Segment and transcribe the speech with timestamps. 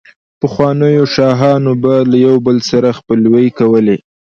[0.41, 3.97] پخوانو شاهانو به له يو بل سره خپلوۍ کولې،